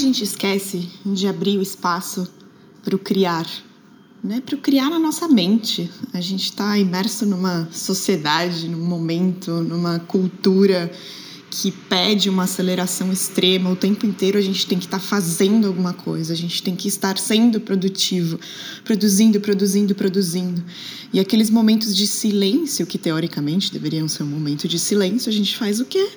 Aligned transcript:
gente 0.00 0.24
esquece 0.24 0.88
de 1.04 1.26
abrir 1.26 1.58
o 1.58 1.62
espaço 1.62 2.26
para 2.82 2.96
o 2.96 2.98
criar, 2.98 3.46
né? 4.24 4.40
Para 4.40 4.56
o 4.56 4.58
criar 4.58 4.88
na 4.88 4.98
nossa 4.98 5.28
mente. 5.28 5.90
A 6.12 6.20
gente 6.20 6.44
está 6.44 6.78
imerso 6.78 7.26
numa 7.26 7.68
sociedade, 7.70 8.66
num 8.66 8.84
momento, 8.84 9.50
numa 9.62 9.98
cultura 9.98 10.90
que 11.50 11.70
pede 11.70 12.30
uma 12.30 12.44
aceleração 12.44 13.12
extrema. 13.12 13.70
O 13.70 13.76
tempo 13.76 14.06
inteiro 14.06 14.38
a 14.38 14.40
gente 14.40 14.66
tem 14.66 14.78
que 14.78 14.86
estar 14.86 14.98
tá 14.98 15.04
fazendo 15.04 15.66
alguma 15.66 15.92
coisa, 15.92 16.32
a 16.32 16.36
gente 16.36 16.62
tem 16.62 16.74
que 16.74 16.88
estar 16.88 17.18
sendo 17.18 17.60
produtivo, 17.60 18.38
produzindo, 18.84 19.40
produzindo, 19.40 19.94
produzindo. 19.94 20.64
E 21.12 21.20
aqueles 21.20 21.50
momentos 21.50 21.94
de 21.94 22.06
silêncio, 22.06 22.86
que 22.86 22.96
teoricamente 22.96 23.72
deveriam 23.72 24.08
ser 24.08 24.22
um 24.22 24.28
momento 24.28 24.66
de 24.66 24.78
silêncio, 24.78 25.28
a 25.28 25.32
gente 25.32 25.56
faz 25.56 25.80
o 25.80 25.84
quê? 25.84 26.08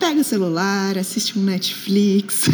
Pega 0.00 0.22
o 0.22 0.24
celular, 0.24 0.96
assiste 0.96 1.38
um 1.38 1.42
Netflix. 1.42 2.44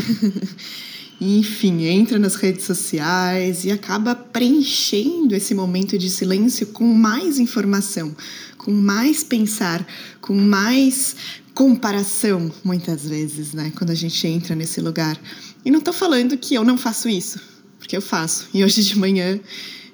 enfim, 1.20 1.84
entra 1.84 2.18
nas 2.18 2.34
redes 2.34 2.64
sociais 2.66 3.64
e 3.64 3.70
acaba 3.70 4.16
preenchendo 4.16 5.32
esse 5.32 5.54
momento 5.54 5.96
de 5.96 6.10
silêncio 6.10 6.66
com 6.66 6.84
mais 6.84 7.38
informação, 7.38 8.14
com 8.58 8.72
mais 8.72 9.22
pensar, 9.22 9.86
com 10.20 10.34
mais 10.34 11.14
comparação, 11.54 12.52
muitas 12.64 13.08
vezes, 13.08 13.54
né? 13.54 13.72
Quando 13.78 13.90
a 13.90 13.94
gente 13.94 14.26
entra 14.26 14.56
nesse 14.56 14.80
lugar. 14.80 15.16
E 15.64 15.70
não 15.70 15.78
estou 15.78 15.94
falando 15.94 16.36
que 16.36 16.56
eu 16.56 16.64
não 16.64 16.76
faço 16.76 17.08
isso, 17.08 17.40
porque 17.78 17.96
eu 17.96 18.02
faço. 18.02 18.48
E 18.52 18.64
hoje 18.64 18.82
de 18.82 18.98
manhã 18.98 19.38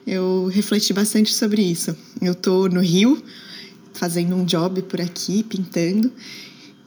eu 0.06 0.46
refleti 0.46 0.94
bastante 0.94 1.34
sobre 1.34 1.60
isso. 1.60 1.94
Eu 2.18 2.32
estou 2.32 2.66
no 2.70 2.80
Rio, 2.80 3.22
fazendo 3.92 4.34
um 4.34 4.46
job 4.46 4.80
por 4.82 5.02
aqui, 5.02 5.42
pintando, 5.42 6.10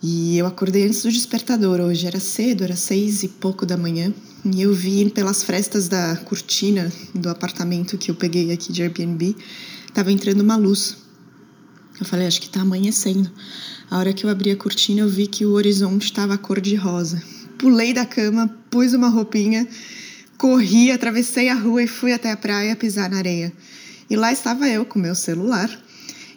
e 0.08 0.38
eu 0.38 0.46
acordei 0.46 0.86
antes 0.86 1.02
do 1.02 1.12
despertador 1.12 1.80
hoje, 1.80 2.06
era 2.06 2.20
cedo, 2.20 2.64
era 2.64 2.76
seis 2.76 3.24
e 3.24 3.28
pouco 3.28 3.66
da 3.66 3.76
manhã, 3.76 4.14
e 4.46 4.62
eu 4.62 4.72
vi 4.72 5.10
pelas 5.10 5.42
frestas 5.42 5.88
da 5.88 6.16
cortina 6.18 6.94
do 7.16 7.28
apartamento 7.28 7.98
que 7.98 8.12
eu 8.12 8.16
peguei 8.16 8.52
aqui 8.52 8.72
de 8.72 8.84
Airbnb, 8.84 9.36
estava 9.88 10.12
entrando 10.12 10.42
uma 10.42 10.56
luz. 10.56 10.98
Eu 12.00 12.06
falei, 12.06 12.28
acho 12.28 12.40
que 12.40 12.46
está 12.46 12.62
amanhecendo. 12.62 13.32
A 13.90 13.98
hora 13.98 14.14
que 14.14 14.24
eu 14.24 14.30
abri 14.30 14.52
a 14.52 14.56
cortina, 14.56 15.00
eu 15.02 15.10
vi 15.10 15.26
que 15.26 15.44
o 15.44 15.54
horizonte 15.54 16.04
estava 16.04 16.38
cor 16.38 16.62
de 16.62 16.76
rosa. 16.76 17.20
Pulei 17.58 17.92
da 17.92 18.06
cama, 18.06 18.48
pus 18.70 18.94
uma 18.94 19.10
roupinha, 19.10 19.68
corri, 20.38 20.92
atravessei 20.92 21.50
a 21.50 21.56
rua 21.56 21.82
e 21.82 21.88
fui 21.88 22.14
até 22.14 22.32
a 22.32 22.38
praia 22.38 22.76
pisar 22.76 23.10
na 23.10 23.18
areia. 23.18 23.52
E 24.08 24.16
lá 24.16 24.32
estava 24.32 24.70
eu 24.70 24.86
com 24.86 25.00
meu 25.00 25.16
celular 25.16 25.68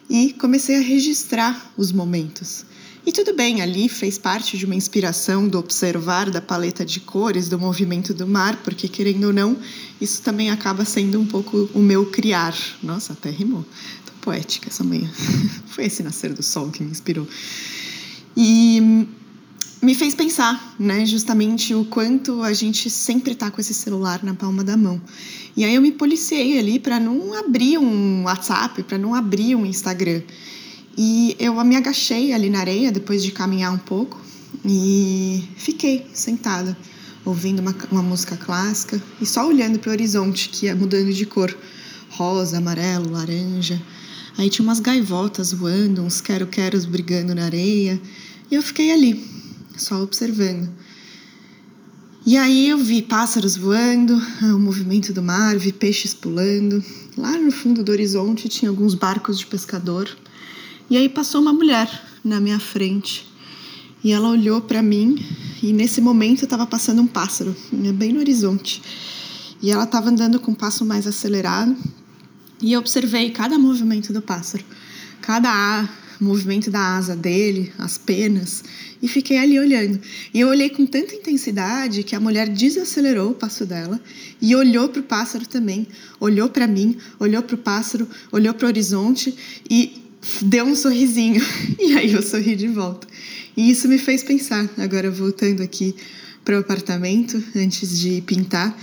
e 0.09 0.33
comecei 0.33 0.75
a 0.77 0.81
registrar 0.81 1.71
os 1.77 1.91
momentos. 1.91 2.65
E 3.05 3.11
tudo 3.11 3.33
bem, 3.33 3.61
ali 3.61 3.87
fez 3.87 4.17
parte 4.17 4.57
de 4.57 4.65
uma 4.65 4.75
inspiração 4.75 5.47
do 5.47 5.57
observar 5.57 6.29
da 6.29 6.41
paleta 6.41 6.85
de 6.85 6.99
cores, 6.99 7.47
do 7.47 7.57
movimento 7.57 8.13
do 8.13 8.27
mar, 8.27 8.57
porque 8.57 8.87
querendo 8.87 9.27
ou 9.27 9.33
não, 9.33 9.57
isso 9.99 10.21
também 10.21 10.51
acaba 10.51 10.85
sendo 10.85 11.19
um 11.19 11.25
pouco 11.25 11.69
o 11.73 11.79
meu 11.79 12.05
criar. 12.05 12.55
Nossa, 12.83 13.13
até 13.13 13.29
rimou 13.29 13.65
poética 14.21 14.69
essa 14.69 14.83
manhã. 14.83 15.09
Foi 15.67 15.85
esse 15.85 16.03
nascer 16.03 16.33
do 16.33 16.43
sol 16.43 16.69
que 16.69 16.83
me 16.83 16.91
inspirou. 16.91 17.27
E 18.35 19.07
me 19.81 19.95
fez 19.95 20.13
pensar, 20.13 20.75
né, 20.77 21.05
justamente 21.05 21.73
o 21.73 21.85
quanto 21.85 22.43
a 22.43 22.53
gente 22.53 22.89
sempre 22.89 23.33
tá 23.33 23.49
com 23.49 23.61
esse 23.61 23.73
celular 23.73 24.23
na 24.23 24.33
palma 24.33 24.63
da 24.63 24.75
mão. 24.75 25.01
E 25.55 25.63
aí 25.63 25.73
eu 25.73 25.81
me 25.81 25.91
policiei 25.91 26.59
ali 26.59 26.79
para 26.79 26.99
não 26.99 27.33
abrir 27.33 27.77
um 27.77 28.23
WhatsApp, 28.23 28.83
para 28.83 28.97
não 28.97 29.15
abrir 29.15 29.55
um 29.55 29.65
Instagram. 29.65 30.21
E 30.97 31.35
eu 31.39 31.63
me 31.63 31.75
agachei 31.75 32.33
ali 32.33 32.49
na 32.49 32.59
areia 32.59 32.91
depois 32.91 33.23
de 33.23 33.31
caminhar 33.31 33.73
um 33.73 33.77
pouco 33.77 34.19
e 34.65 35.43
fiquei 35.55 36.05
sentada, 36.13 36.77
ouvindo 37.23 37.59
uma, 37.59 37.75
uma 37.91 38.01
música 38.01 38.35
clássica 38.35 39.01
e 39.21 39.25
só 39.25 39.47
olhando 39.47 39.79
para 39.79 39.89
o 39.89 39.93
horizonte 39.93 40.49
que 40.49 40.65
ia 40.65 40.75
mudando 40.75 41.13
de 41.13 41.25
cor 41.25 41.55
rosa, 42.09 42.57
amarelo, 42.57 43.11
laranja. 43.11 43.81
Aí 44.37 44.49
tinha 44.49 44.63
umas 44.63 44.79
gaivotas 44.79 45.51
voando, 45.51 46.01
uns 46.01 46.21
quero-queros 46.21 46.85
brigando 46.85 47.35
na 47.35 47.45
areia. 47.45 47.99
E 48.49 48.55
eu 48.55 48.61
fiquei 48.61 48.91
ali, 48.91 49.25
só 49.77 50.01
observando. 50.01 50.69
E 52.25 52.37
aí 52.37 52.69
eu 52.69 52.77
vi 52.77 53.01
pássaros 53.01 53.55
voando, 53.55 54.21
o 54.41 54.59
movimento 54.59 55.13
do 55.13 55.21
mar, 55.21 55.57
vi 55.57 55.71
peixes 55.71 56.13
pulando. 56.13 56.83
Lá 57.17 57.37
no 57.37 57.51
fundo 57.51 57.83
do 57.83 57.91
horizonte 57.91 58.47
tinha 58.47 58.69
alguns 58.69 58.93
barcos 58.93 59.39
de 59.39 59.45
pescador. 59.45 60.09
E 60.89 60.97
aí 60.97 61.07
passou 61.07 61.39
uma 61.41 61.53
mulher 61.53 61.87
na 62.23 62.39
minha 62.39 62.59
frente. 62.59 63.27
E 64.03 64.11
ela 64.11 64.29
olhou 64.29 64.61
para 64.61 64.81
mim 64.81 65.23
e 65.61 65.71
nesse 65.71 66.01
momento 66.01 66.45
estava 66.45 66.65
passando 66.65 67.01
um 67.01 67.07
pássaro, 67.07 67.55
bem 67.71 68.13
no 68.13 68.19
horizonte. 68.19 68.81
E 69.61 69.69
ela 69.69 69.83
estava 69.83 70.09
andando 70.09 70.39
com 70.39 70.51
um 70.51 70.55
passo 70.55 70.85
mais 70.85 71.05
acelerado 71.05 71.75
e 72.61 72.75
observei 72.75 73.29
cada 73.29 73.57
movimento 73.57 74.11
do 74.13 74.21
pássaro, 74.21 74.63
cada 75.21 75.87
movimento 76.19 76.71
da 76.71 76.97
asa 76.97 77.15
dele, 77.15 77.71
as 77.77 77.97
penas, 77.97 78.63
e 79.01 79.07
fiquei 79.07 79.37
ali 79.37 79.59
olhando. 79.59 79.99
E 80.33 80.39
eu 80.39 80.49
olhei 80.49 80.69
com 80.69 80.85
tanta 80.85 81.15
intensidade 81.15 82.03
que 82.03 82.15
a 82.15 82.19
mulher 82.19 82.49
desacelerou 82.49 83.31
o 83.31 83.35
passo 83.35 83.65
dela 83.65 83.99
e 84.41 84.55
olhou 84.55 84.89
para 84.89 85.01
o 85.01 85.03
pássaro 85.03 85.47
também, 85.47 85.87
olhou 86.19 86.49
para 86.49 86.67
mim, 86.67 86.97
olhou 87.19 87.43
para 87.43 87.55
o 87.55 87.59
pássaro, 87.59 88.07
olhou 88.31 88.53
para 88.53 88.65
o 88.65 88.69
horizonte 88.69 89.33
e 89.69 90.08
deu 90.41 90.65
um 90.65 90.75
sorrisinho. 90.75 91.41
E 91.79 91.93
aí 91.97 92.11
eu 92.13 92.21
sorri 92.21 92.55
de 92.55 92.67
volta. 92.67 93.07
E 93.55 93.69
isso 93.69 93.87
me 93.87 93.97
fez 93.97 94.23
pensar, 94.23 94.69
agora 94.77 95.09
voltando 95.09 95.61
aqui 95.61 95.95
para 96.45 96.55
o 96.55 96.59
apartamento, 96.59 97.41
antes 97.55 97.99
de 97.99 98.21
pintar, 98.21 98.77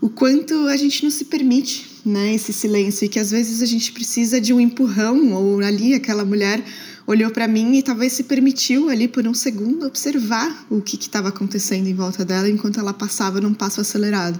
o 0.00 0.08
quanto 0.08 0.54
a 0.66 0.76
gente 0.76 1.02
não 1.02 1.10
se 1.10 1.24
permite 1.24 1.86
né, 2.04 2.34
esse 2.34 2.52
silêncio 2.52 3.04
e 3.04 3.08
que 3.08 3.18
às 3.18 3.30
vezes 3.30 3.62
a 3.62 3.66
gente 3.66 3.92
precisa 3.92 4.40
de 4.40 4.52
um 4.52 4.60
empurrão 4.60 5.32
ou 5.32 5.60
ali 5.60 5.94
aquela 5.94 6.24
mulher 6.24 6.62
olhou 7.06 7.30
para 7.30 7.48
mim 7.48 7.76
e 7.76 7.82
talvez 7.82 8.12
se 8.12 8.24
permitiu 8.24 8.90
ali 8.90 9.08
por 9.08 9.26
um 9.26 9.34
segundo 9.34 9.86
observar 9.86 10.66
o 10.68 10.80
que 10.80 10.96
estava 10.96 11.28
acontecendo 11.28 11.86
em 11.88 11.94
volta 11.94 12.24
dela 12.24 12.48
enquanto 12.48 12.78
ela 12.78 12.92
passava 12.92 13.40
num 13.40 13.54
passo 13.54 13.80
acelerado. 13.80 14.38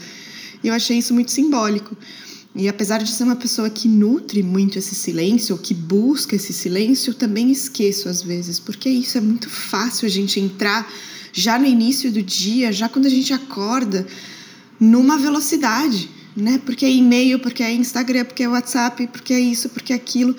E 0.63 0.69
eu 0.69 0.75
achei 0.75 0.99
isso 0.99 1.15
muito 1.15 1.31
simbólico. 1.31 1.97
E 2.59 2.69
apesar 2.69 2.99
de 2.99 3.13
ser 3.13 3.23
uma 3.23 3.37
pessoa 3.37 3.71
que 3.71 3.87
nutre 3.87 4.43
muito 4.43 4.81
esse 4.81 4.93
silêncio, 4.93 5.57
que 5.57 5.73
busca 5.73 6.35
esse 6.35 6.53
silêncio, 6.53 7.11
eu 7.13 7.15
também 7.15 7.53
esqueço 7.53 8.09
às 8.09 8.21
vezes, 8.21 8.59
porque 8.59 8.91
isso 8.91 9.17
é 9.17 9.21
muito 9.21 9.49
fácil 9.49 10.07
a 10.07 10.11
gente 10.11 10.41
entrar 10.41 10.93
já 11.33 11.57
no 11.57 11.67
início 11.67 12.11
do 12.11 12.21
dia, 12.21 12.73
já 12.73 12.89
quando 12.89 13.07
a 13.07 13.11
gente 13.11 13.33
acorda, 13.33 14.05
numa 14.81 15.17
velocidade, 15.17 16.11
né? 16.37 16.61
Porque 16.67 16.85
é 16.85 16.91
e-mail, 16.91 17.39
porque 17.39 17.63
é 17.63 17.73
Instagram, 17.73 18.25
porque 18.25 18.43
é 18.43 18.49
WhatsApp, 18.49 19.07
porque 19.07 19.33
é 19.33 19.39
isso, 19.39 19.69
porque 19.69 19.93
é 19.93 19.97
aquilo. 19.97 20.35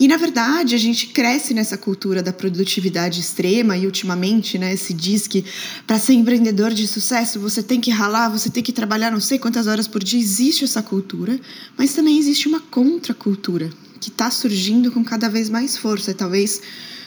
E 0.00 0.06
na 0.06 0.16
verdade, 0.16 0.74
a 0.74 0.78
gente 0.78 1.08
cresce 1.08 1.52
nessa 1.52 1.76
cultura 1.76 2.22
da 2.22 2.32
produtividade 2.32 3.20
extrema 3.20 3.76
e 3.76 3.84
ultimamente, 3.84 4.56
né, 4.56 4.76
se 4.76 4.94
diz 4.94 5.26
que 5.26 5.44
para 5.86 5.98
ser 5.98 6.12
empreendedor 6.12 6.72
de 6.72 6.86
sucesso, 6.86 7.40
você 7.40 7.62
tem 7.62 7.80
que 7.80 7.90
ralar, 7.90 8.28
você 8.28 8.48
tem 8.48 8.62
que 8.62 8.72
trabalhar 8.72 9.10
não 9.10 9.20
sei 9.20 9.38
quantas 9.38 9.66
horas 9.66 9.88
por 9.88 10.02
dia. 10.02 10.20
Existe 10.20 10.64
essa 10.64 10.82
cultura, 10.82 11.38
mas 11.76 11.94
também 11.94 12.18
existe 12.18 12.46
uma 12.46 12.60
contracultura 12.60 13.70
que 14.00 14.08
está 14.08 14.30
surgindo 14.30 14.92
com 14.92 15.02
cada 15.02 15.28
vez 15.28 15.50
mais 15.50 15.76
força. 15.76 16.14
Talvez 16.14 16.60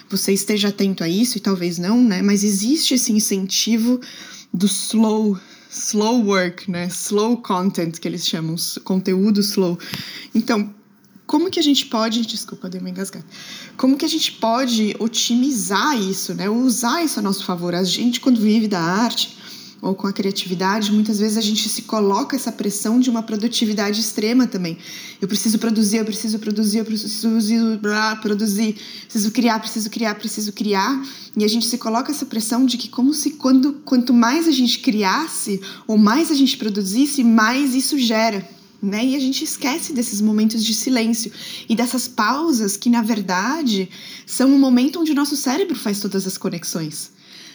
você 0.10 0.34
esteja 0.34 0.68
atento 0.68 1.04
a 1.04 1.08
isso 1.08 1.38
e 1.38 1.42
talvez 1.42 1.78
não, 1.78 2.04
né? 2.04 2.22
Mas 2.22 2.44
existe 2.44 2.96
esse 2.96 3.14
incentivo 3.14 4.02
do 4.54 4.66
slow 4.66 5.40
slow 5.72 6.26
work, 6.26 6.70
né? 6.70 6.88
Slow 6.88 7.38
content, 7.38 7.98
que 7.98 8.08
eles 8.08 8.28
chamam, 8.28 8.56
conteúdo 8.84 9.40
slow. 9.40 9.80
Então, 10.36 10.70
como 11.32 11.50
que 11.50 11.62
a 11.62 11.64
gente 11.64 11.86
pode, 11.86 12.26
desculpa, 12.26 12.68
dei 12.68 12.82
uma 12.82 12.90
engasgada. 12.90 13.26
Como 13.78 13.96
que 13.96 14.04
a 14.04 14.08
gente 14.10 14.34
pode 14.34 14.94
otimizar 15.00 15.98
isso, 15.98 16.34
né? 16.34 16.50
Usar 16.50 17.06
isso 17.06 17.20
a 17.20 17.22
nosso 17.22 17.46
favor. 17.46 17.74
A 17.74 17.86
gente, 17.86 18.20
quando 18.20 18.42
vive 18.42 18.68
da 18.68 18.82
arte, 18.82 19.38
ou 19.82 19.96
com 19.96 20.08
a 20.08 20.12
criatividade, 20.12 20.92
muitas 20.92 21.20
vezes 21.20 21.38
a 21.38 21.42
gente 21.42 21.70
se 21.70 21.84
coloca 21.84 22.36
essa 22.36 22.52
pressão 22.52 23.00
de 23.00 23.10
uma 23.10 23.24
produtividade 23.24 24.02
extrema 24.02 24.46
também. 24.46 24.78
Eu 25.22 25.28
preciso 25.30 25.58
produzir, 25.58 26.00
eu 26.00 26.06
preciso 26.06 26.38
produzir, 26.38 26.80
eu 26.80 26.86
preciso 26.86 27.40
produzir, 28.22 28.76
preciso 29.06 29.32
criar, 29.32 29.58
preciso 29.62 29.90
criar, 29.90 30.16
preciso 30.16 30.52
criar. 30.52 31.02
E 31.38 31.46
a 31.46 31.48
gente 31.48 31.66
se 31.66 31.78
coloca 31.78 32.12
essa 32.12 32.26
pressão 32.26 32.66
de 32.66 32.78
que 32.78 32.90
como 32.90 33.14
se 33.14 33.32
quando 33.32 33.72
quanto 33.86 34.14
mais 34.14 34.50
a 34.50 34.52
gente 34.52 34.80
criasse 34.80 35.62
ou 35.88 35.98
mais 35.98 36.30
a 36.30 36.36
gente 36.36 36.58
produzisse, 36.58 37.24
mais 37.24 37.74
isso 37.74 37.98
gera. 37.98 38.46
Né? 38.82 39.06
E 39.06 39.16
a 39.16 39.20
gente 39.20 39.44
esquece 39.44 39.94
desses 39.94 40.20
momentos 40.22 40.66
de 40.66 40.74
silêncio 40.74 41.32
e 41.70 41.76
dessas 41.76 42.08
pausas 42.08 42.76
que, 42.76 42.90
na 42.90 43.04
verdade, 43.04 43.88
são 44.26 44.56
o 44.56 44.58
momento 44.58 45.00
onde 45.00 45.12
o 45.12 45.16
nosso 45.16 45.38
cérebro 45.38 45.76
faz 45.76 46.00
todas 46.00 46.26
as 46.26 46.36
conexões 46.36 47.12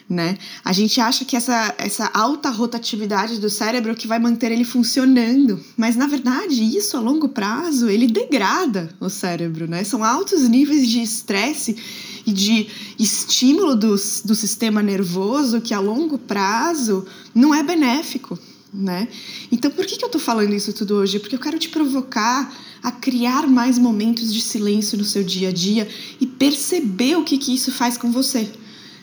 né? 0.09 0.39
A 0.65 0.73
gente 0.73 1.01
acha 1.01 1.25
que 1.25 1.37
essa, 1.37 1.75
essa 1.79 2.09
alta 2.15 2.49
rotatividade 2.49 3.41
do 3.41 3.51
cérebro 3.51 3.95
que 3.95 4.07
vai 4.07 4.19
manter 4.19 4.53
ele 4.53 4.65
funcionando, 4.65 5.61
mas 5.77 5.97
na 5.97 6.07
verdade 6.07 6.63
isso 6.63 6.97
a 6.97 7.01
longo 7.01 7.29
prazo 7.29 7.89
ele 7.89 8.07
degrada 8.07 8.89
o 9.01 9.09
cérebro, 9.09 9.69
né? 9.69 9.83
São 9.83 10.05
altos 10.05 10.49
níveis 10.49 10.89
de 10.89 11.03
estresse 11.03 11.77
e 12.25 12.33
de 12.33 12.69
estímulo 12.99 13.75
do, 13.75 13.97
do 14.25 14.35
sistema 14.35 14.81
nervoso 14.81 15.61
que 15.61 15.75
a 15.75 15.81
longo 15.81 16.19
prazo 16.19 17.05
não 17.35 17.55
é 17.55 17.63
benéfico. 17.63 18.39
Né? 18.79 19.09
Então, 19.51 19.71
por 19.71 19.87
que, 19.87 19.97
que 19.97 20.05
eu 20.05 20.09
estou 20.09 20.21
falando 20.21 20.53
isso 20.53 20.71
tudo 20.71 20.97
hoje? 20.97 21.19
Porque 21.19 21.35
eu 21.35 21.41
quero 21.41 21.59
te 21.59 21.71
provocar 21.71 22.55
a 22.83 22.93
criar 22.93 23.47
mais 23.47 23.79
momentos 23.79 24.31
de 24.33 24.41
silêncio 24.43 24.99
no 24.99 25.05
seu 25.05 25.25
dia 25.25 25.49
a 25.49 25.53
dia 25.53 25.89
e 26.21 26.27
perceber 26.27 27.17
o 27.17 27.25
que, 27.25 27.39
que 27.39 27.55
isso 27.55 27.73
faz 27.73 27.97
com 27.97 28.13
você, 28.13 28.53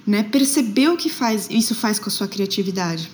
né? 0.06 0.22
Perceber 0.22 0.90
o 0.90 0.96
que 0.96 1.10
faz 1.10 1.48
isso 1.50 1.74
faz 1.74 1.98
com 1.98 2.08
a 2.08 2.12
sua 2.12 2.28
criatividade. 2.28 3.10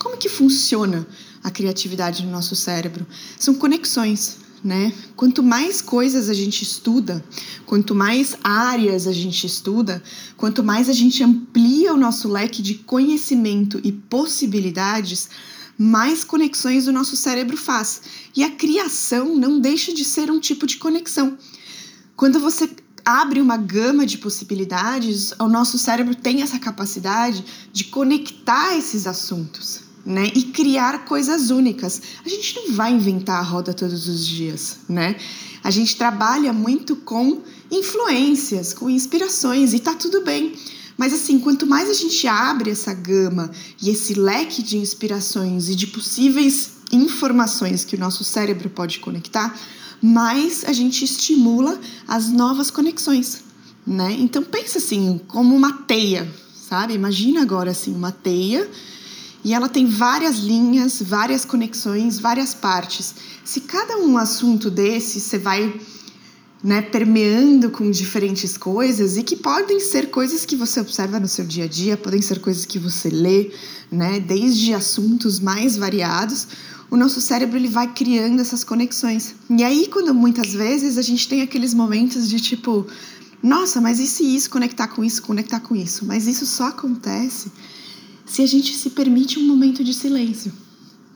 Como 0.00 0.16
que 0.16 0.28
funciona 0.28 1.06
a 1.42 1.52
criatividade 1.52 2.26
no 2.26 2.32
nosso 2.32 2.56
cérebro? 2.56 3.06
São 3.38 3.54
conexões, 3.54 4.38
né? 4.64 4.92
Quanto 5.14 5.42
mais 5.42 5.80
coisas 5.80 6.28
a 6.28 6.34
gente 6.34 6.62
estuda, 6.62 7.24
quanto 7.64 7.94
mais 7.94 8.36
áreas 8.42 9.06
a 9.06 9.12
gente 9.12 9.46
estuda, 9.46 10.02
quanto 10.36 10.64
mais 10.64 10.88
a 10.88 10.92
gente 10.92 11.22
amplia 11.22 11.94
o 11.94 11.96
nosso 11.96 12.28
leque 12.28 12.60
de 12.60 12.74
conhecimento 12.74 13.80
e 13.84 13.92
possibilidades, 13.92 15.30
mais 15.78 16.24
conexões 16.24 16.86
o 16.86 16.92
nosso 16.92 17.16
cérebro 17.16 17.56
faz. 17.56 18.02
E 18.34 18.42
a 18.42 18.50
criação 18.50 19.36
não 19.36 19.60
deixa 19.60 19.92
de 19.92 20.04
ser 20.04 20.30
um 20.30 20.40
tipo 20.40 20.66
de 20.66 20.76
conexão. 20.76 21.36
Quando 22.16 22.40
você 22.40 22.70
abre 23.04 23.40
uma 23.40 23.56
gama 23.56 24.04
de 24.04 24.18
possibilidades, 24.18 25.32
o 25.38 25.48
nosso 25.48 25.78
cérebro 25.78 26.14
tem 26.14 26.42
essa 26.42 26.58
capacidade 26.58 27.44
de 27.72 27.84
conectar 27.84 28.76
esses 28.76 29.06
assuntos 29.06 29.86
né? 30.06 30.30
E 30.36 30.44
criar 30.44 31.04
coisas 31.04 31.50
únicas. 31.50 32.00
A 32.24 32.28
gente 32.28 32.54
não 32.54 32.72
vai 32.72 32.92
inventar 32.92 33.40
a 33.40 33.42
roda 33.42 33.74
todos 33.74 34.06
os 34.06 34.24
dias, 34.24 34.78
né? 34.88 35.16
A 35.64 35.70
gente 35.70 35.96
trabalha 35.96 36.52
muito 36.52 36.94
com 36.94 37.42
influências, 37.68 38.72
com 38.72 38.88
inspirações 38.88 39.74
e 39.74 39.80
tá 39.80 39.94
tudo 39.94 40.22
bem. 40.22 40.54
Mas 40.96 41.12
assim, 41.12 41.38
quanto 41.38 41.66
mais 41.66 41.90
a 41.90 41.94
gente 41.94 42.26
abre 42.26 42.70
essa 42.70 42.94
gama 42.94 43.50
e 43.80 43.90
esse 43.90 44.14
leque 44.14 44.62
de 44.62 44.78
inspirações 44.78 45.68
e 45.68 45.74
de 45.74 45.86
possíveis 45.88 46.70
informações 46.92 47.84
que 47.84 47.96
o 47.96 47.98
nosso 47.98 48.24
cérebro 48.24 48.70
pode 48.70 49.00
conectar, 49.00 49.58
mais 50.00 50.64
a 50.64 50.72
gente 50.72 51.04
estimula 51.04 51.78
as 52.06 52.28
novas 52.28 52.70
conexões, 52.70 53.42
né? 53.86 54.12
Então 54.18 54.42
pensa 54.42 54.78
assim, 54.78 55.20
como 55.26 55.54
uma 55.54 55.72
teia, 55.72 56.30
sabe? 56.68 56.94
Imagina 56.94 57.42
agora 57.42 57.70
assim, 57.72 57.94
uma 57.94 58.12
teia 58.12 58.68
e 59.44 59.54
ela 59.54 59.68
tem 59.68 59.86
várias 59.86 60.38
linhas, 60.38 61.00
várias 61.00 61.44
conexões, 61.44 62.18
várias 62.18 62.54
partes. 62.54 63.14
Se 63.44 63.60
cada 63.60 63.98
um 63.98 64.16
assunto 64.16 64.70
desse 64.70 65.20
você 65.20 65.38
vai 65.38 65.72
né, 66.62 66.82
permeando 66.82 67.70
com 67.70 67.90
diferentes 67.90 68.56
coisas 68.56 69.16
e 69.16 69.22
que 69.22 69.36
podem 69.36 69.78
ser 69.78 70.10
coisas 70.10 70.44
que 70.44 70.56
você 70.56 70.80
observa 70.80 71.20
no 71.20 71.28
seu 71.28 71.44
dia 71.44 71.64
a 71.64 71.68
dia, 71.68 71.96
podem 71.96 72.22
ser 72.22 72.40
coisas 72.40 72.64
que 72.64 72.78
você 72.78 73.08
lê, 73.08 73.52
né, 73.90 74.18
desde 74.20 74.72
assuntos 74.72 75.38
mais 75.38 75.76
variados, 75.76 76.48
o 76.90 76.96
nosso 76.96 77.20
cérebro 77.20 77.56
ele 77.56 77.68
vai 77.68 77.92
criando 77.92 78.40
essas 78.40 78.64
conexões. 78.64 79.34
E 79.50 79.62
aí 79.62 79.88
quando 79.88 80.14
muitas 80.14 80.52
vezes 80.52 80.98
a 80.98 81.02
gente 81.02 81.28
tem 81.28 81.42
aqueles 81.42 81.74
momentos 81.74 82.28
de 82.28 82.40
tipo, 82.40 82.86
nossa, 83.42 83.80
mas 83.80 83.98
e 84.00 84.06
se 84.06 84.24
isso 84.24 84.50
conectar 84.50 84.88
com 84.88 85.04
isso, 85.04 85.22
conectar 85.22 85.60
com 85.60 85.76
isso? 85.76 86.04
Mas 86.04 86.26
isso 86.26 86.46
só 86.46 86.68
acontece 86.68 87.50
se 88.24 88.42
a 88.42 88.46
gente 88.46 88.74
se 88.74 88.90
permite 88.90 89.38
um 89.38 89.46
momento 89.46 89.84
de 89.84 89.94
silêncio, 89.94 90.52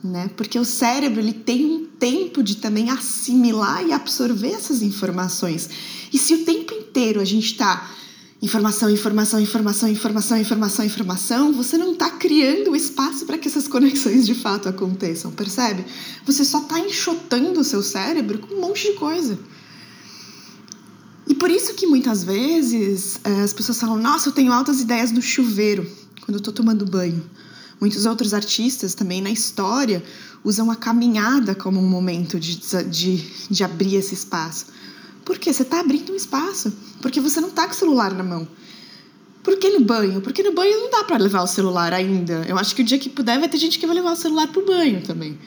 né? 0.03 0.29
Porque 0.35 0.57
o 0.57 0.65
cérebro 0.65 1.19
ele 1.19 1.33
tem 1.33 1.65
um 1.65 1.85
tempo 1.85 2.41
de 2.41 2.57
também 2.57 2.89
assimilar 2.89 3.85
e 3.85 3.91
absorver 3.91 4.53
essas 4.53 4.81
informações. 4.81 5.69
E 6.11 6.17
se 6.17 6.33
o 6.33 6.45
tempo 6.45 6.73
inteiro 6.73 7.21
a 7.21 7.25
gente 7.25 7.45
está 7.45 7.89
informação, 8.41 8.89
informação, 8.89 9.39
informação, 9.39 9.87
informação, 9.87 10.37
informação, 10.37 10.85
informação, 10.85 11.53
você 11.53 11.77
não 11.77 11.93
está 11.93 12.09
criando 12.09 12.71
o 12.71 12.75
espaço 12.75 13.25
para 13.25 13.37
que 13.37 13.47
essas 13.47 13.67
conexões 13.67 14.25
de 14.25 14.33
fato 14.33 14.67
aconteçam, 14.67 15.31
percebe? 15.31 15.85
Você 16.25 16.43
só 16.43 16.61
está 16.61 16.79
enxotando 16.79 17.59
o 17.59 17.63
seu 17.63 17.83
cérebro 17.83 18.39
com 18.39 18.55
um 18.55 18.61
monte 18.61 18.91
de 18.91 18.97
coisa. 18.97 19.37
E 21.27 21.35
por 21.35 21.51
isso 21.51 21.75
que 21.75 21.85
muitas 21.85 22.23
vezes 22.23 23.19
eh, 23.23 23.41
as 23.41 23.53
pessoas 23.53 23.79
falam: 23.79 23.97
Nossa, 23.97 24.29
eu 24.29 24.33
tenho 24.33 24.51
altas 24.51 24.81
ideias 24.81 25.11
no 25.11 25.21
chuveiro 25.21 25.89
quando 26.21 26.33
eu 26.33 26.39
estou 26.39 26.53
tomando 26.53 26.83
banho. 26.83 27.23
Muitos 27.81 28.05
outros 28.05 28.31
artistas 28.31 28.93
também 28.93 29.21
na 29.21 29.31
história 29.31 30.03
usam 30.43 30.69
a 30.69 30.75
caminhada 30.75 31.55
como 31.55 31.79
um 31.79 31.89
momento 31.89 32.39
de, 32.39 32.57
de, 32.85 33.17
de 33.49 33.63
abrir 33.63 33.95
esse 33.95 34.13
espaço. 34.13 34.67
Por 35.25 35.39
quê? 35.39 35.51
Você 35.51 35.63
está 35.63 35.79
abrindo 35.79 36.13
um 36.13 36.15
espaço. 36.15 36.71
Porque 37.01 37.19
você 37.19 37.41
não 37.41 37.49
está 37.49 37.65
com 37.65 37.73
o 37.73 37.75
celular 37.75 38.13
na 38.13 38.23
mão. 38.23 38.47
Por 39.43 39.57
que 39.57 39.71
no 39.71 39.83
banho? 39.83 40.21
Porque 40.21 40.43
no 40.43 40.53
banho 40.53 40.79
não 40.79 40.91
dá 40.91 41.03
para 41.03 41.17
levar 41.17 41.41
o 41.41 41.47
celular 41.47 41.91
ainda. 41.91 42.45
Eu 42.47 42.59
acho 42.59 42.75
que 42.75 42.83
o 42.83 42.85
dia 42.85 42.99
que 42.99 43.09
puder 43.09 43.39
vai 43.39 43.49
ter 43.49 43.57
gente 43.57 43.79
que 43.79 43.87
vai 43.87 43.95
levar 43.95 44.11
o 44.11 44.15
celular 44.15 44.47
pro 44.49 44.63
banho 44.63 45.01
também. 45.01 45.39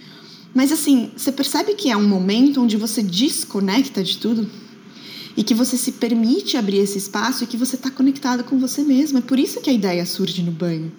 Mas 0.52 0.72
assim, 0.72 1.12
você 1.16 1.30
percebe 1.30 1.74
que 1.74 1.88
é 1.88 1.96
um 1.96 2.08
momento 2.08 2.60
onde 2.60 2.76
você 2.76 3.00
desconecta 3.00 4.02
de 4.02 4.18
tudo? 4.18 4.50
e 5.36 5.42
que 5.42 5.54
você 5.54 5.76
se 5.76 5.92
permite 5.92 6.56
abrir 6.56 6.78
esse 6.78 6.98
espaço 6.98 7.42
e 7.42 7.46
que 7.46 7.56
você 7.56 7.74
está 7.74 7.90
conectado 7.90 8.44
com 8.44 8.58
você 8.58 8.82
mesmo. 8.82 9.18
É 9.18 9.20
por 9.20 9.38
isso 9.38 9.60
que 9.60 9.68
a 9.68 9.72
ideia 9.72 10.06
surge 10.06 10.42
no 10.42 10.52
banho. 10.52 10.92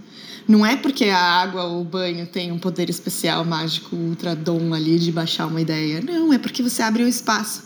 Não 0.47 0.63
é 0.63 0.75
porque 0.75 1.06
a 1.06 1.19
água 1.19 1.63
ou 1.63 1.81
o 1.81 1.83
banho 1.83 2.27
tem 2.27 2.51
um 2.51 2.59
poder 2.59 2.89
especial, 2.89 3.44
mágico, 3.44 3.95
ultra 3.95 4.36
dom 4.36 4.74
ali 4.74 5.00
de 5.00 5.12
baixar 5.12 5.47
uma 5.47 5.59
ideia. 5.59 6.01
Não, 6.01 6.31
é 6.31 6.38
porque 6.38 6.62
você 6.62 6.83
abre 6.83 7.03
o 7.03 7.07
espaço. 7.07 7.63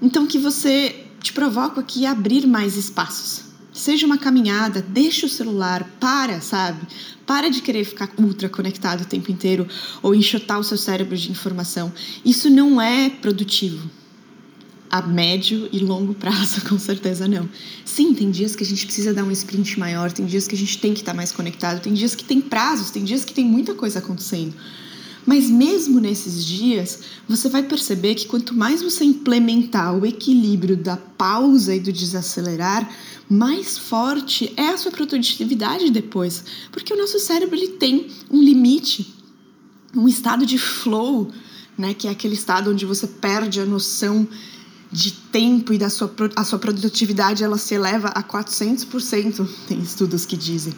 Então 0.00 0.26
que 0.26 0.38
você 0.38 1.04
te 1.20 1.32
provoca 1.32 1.80
aqui 1.80 2.06
a 2.06 2.12
abrir 2.12 2.46
mais 2.46 2.76
espaços. 2.76 3.44
Seja 3.72 4.06
uma 4.06 4.16
caminhada, 4.16 4.80
deixa 4.80 5.26
o 5.26 5.28
celular, 5.28 5.84
para, 6.00 6.40
sabe? 6.40 6.86
Para 7.26 7.50
de 7.50 7.60
querer 7.60 7.84
ficar 7.84 8.08
ultra 8.18 8.48
conectado 8.48 9.02
o 9.02 9.06
tempo 9.06 9.30
inteiro 9.30 9.66
ou 10.02 10.14
enxotar 10.14 10.58
o 10.60 10.64
seu 10.64 10.78
cérebro 10.78 11.16
de 11.16 11.30
informação. 11.30 11.92
Isso 12.24 12.48
não 12.48 12.80
é 12.80 13.10
produtivo 13.10 13.90
a 14.94 15.02
médio 15.02 15.68
e 15.72 15.80
longo 15.80 16.14
prazo, 16.14 16.60
com 16.70 16.78
certeza 16.78 17.26
não. 17.26 17.48
Sim, 17.84 18.14
tem 18.14 18.30
dias 18.30 18.54
que 18.54 18.62
a 18.62 18.66
gente 18.66 18.86
precisa 18.86 19.12
dar 19.12 19.24
um 19.24 19.30
sprint 19.32 19.76
maior, 19.76 20.12
tem 20.12 20.24
dias 20.24 20.46
que 20.46 20.54
a 20.54 20.58
gente 20.58 20.78
tem 20.78 20.94
que 20.94 21.00
estar 21.00 21.12
mais 21.12 21.32
conectado, 21.32 21.82
tem 21.82 21.92
dias 21.92 22.14
que 22.14 22.22
tem 22.22 22.40
prazos, 22.40 22.92
tem 22.92 23.02
dias 23.02 23.24
que 23.24 23.34
tem 23.34 23.44
muita 23.44 23.74
coisa 23.74 23.98
acontecendo. 23.98 24.54
Mas 25.26 25.50
mesmo 25.50 25.98
nesses 25.98 26.44
dias, 26.44 27.00
você 27.28 27.48
vai 27.48 27.64
perceber 27.64 28.14
que 28.14 28.26
quanto 28.26 28.54
mais 28.54 28.82
você 28.82 29.02
implementar 29.02 29.98
o 29.98 30.06
equilíbrio 30.06 30.76
da 30.76 30.96
pausa 30.96 31.74
e 31.74 31.80
do 31.80 31.92
desacelerar, 31.92 32.88
mais 33.28 33.76
forte 33.76 34.52
é 34.56 34.68
a 34.68 34.78
sua 34.78 34.92
produtividade 34.92 35.90
depois, 35.90 36.44
porque 36.70 36.94
o 36.94 36.96
nosso 36.96 37.18
cérebro 37.18 37.56
ele 37.56 37.72
tem 37.78 38.06
um 38.30 38.40
limite, 38.40 39.12
um 39.92 40.06
estado 40.06 40.46
de 40.46 40.56
flow, 40.56 41.32
né, 41.76 41.94
que 41.94 42.06
é 42.06 42.12
aquele 42.12 42.34
estado 42.34 42.70
onde 42.70 42.86
você 42.86 43.08
perde 43.08 43.58
a 43.58 43.66
noção 43.66 44.28
de 44.94 45.10
tempo 45.10 45.72
e 45.72 45.78
da 45.78 45.90
sua, 45.90 46.08
a 46.36 46.44
sua 46.44 46.56
produtividade 46.56 47.42
ela 47.42 47.58
se 47.58 47.74
eleva 47.74 48.10
a 48.10 48.22
400%, 48.22 49.44
tem 49.66 49.80
estudos 49.80 50.24
que 50.24 50.36
dizem. 50.36 50.72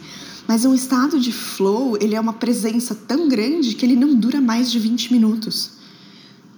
Mas 0.47 0.65
um 0.65 0.73
estado 0.73 1.19
de 1.19 1.31
flow, 1.31 1.95
ele 2.01 2.15
é 2.15 2.19
uma 2.19 2.33
presença 2.33 2.95
tão 2.95 3.27
grande 3.27 3.75
que 3.75 3.85
ele 3.85 3.95
não 3.95 4.15
dura 4.15 4.41
mais 4.41 4.71
de 4.71 4.79
20 4.79 5.13
minutos. 5.13 5.73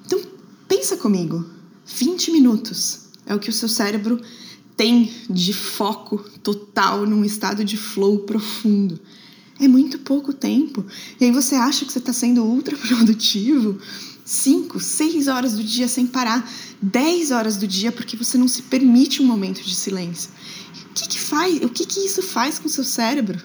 Então, 0.05 0.21
pensa 0.69 0.95
comigo. 0.95 1.45
20 1.85 2.31
minutos 2.31 3.09
é 3.25 3.35
o 3.35 3.39
que 3.39 3.49
o 3.49 3.53
seu 3.53 3.67
cérebro 3.67 4.21
tem 4.77 5.11
de 5.29 5.51
foco 5.51 6.23
total 6.41 7.05
num 7.05 7.25
estado 7.25 7.65
de 7.65 7.75
flow 7.75 8.19
profundo. 8.19 8.97
É 9.59 9.67
muito 9.67 9.99
pouco 9.99 10.31
tempo. 10.31 10.85
E 11.19 11.25
aí 11.25 11.31
você 11.31 11.55
acha 11.55 11.85
que 11.85 11.91
você 11.91 11.99
está 11.99 12.13
sendo 12.13 12.43
ultra 12.43 12.77
produtivo, 12.77 13.79
5, 14.23 14.79
6 14.79 15.27
horas 15.27 15.53
do 15.53 15.63
dia 15.63 15.87
sem 15.87 16.07
parar, 16.07 16.49
10 16.81 17.31
horas 17.31 17.57
do 17.57 17.67
dia 17.67 17.91
porque 17.91 18.15
você 18.15 18.37
não 18.37 18.47
se 18.47 18.61
permite 18.63 19.21
um 19.21 19.25
momento 19.25 19.61
de 19.61 19.75
silêncio. 19.75 20.29
O 20.91 20.93
que, 20.93 21.07
que 21.09 21.19
faz? 21.19 21.61
O 21.63 21.69
que, 21.69 21.85
que 21.85 21.99
isso 21.99 22.21
faz 22.21 22.57
com 22.57 22.67
o 22.67 22.71
seu 22.71 22.83
cérebro? 22.83 23.41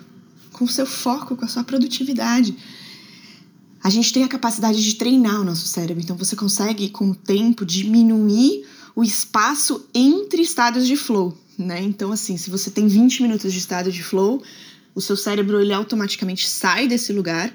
Com 0.53 0.65
o 0.65 0.69
seu 0.69 0.87
foco, 0.87 1.37
com 1.37 1.45
a 1.45 1.49
sua 1.49 1.65
produtividade? 1.65 2.57
A 3.83 3.91
gente 3.91 4.13
tem 4.13 4.25
a 4.25 4.29
capacidade 4.29 4.83
de 4.83 4.95
treinar 4.95 5.41
o 5.41 5.45
nosso 5.45 5.67
cérebro, 5.67 6.03
então 6.03 6.17
você 6.17 6.35
consegue, 6.35 6.89
com 6.89 7.11
o 7.11 7.15
tempo, 7.15 7.67
diminuir 7.67 8.65
o 8.97 9.03
espaço 9.05 9.85
entre 9.93 10.41
estados 10.41 10.87
de 10.87 10.97
flow, 10.97 11.37
né? 11.59 11.83
Então, 11.83 12.11
assim, 12.11 12.39
se 12.39 12.49
você 12.49 12.71
tem 12.71 12.87
20 12.87 13.23
minutos 13.23 13.53
de 13.53 13.59
estado 13.59 13.93
de 13.93 14.03
flow, 14.03 14.43
o 14.95 15.01
seu 15.01 15.17
cérebro 15.17 15.61
ele 15.61 15.73
automaticamente 15.73 16.49
sai 16.49 16.87
desse 16.87 17.13
lugar 17.13 17.53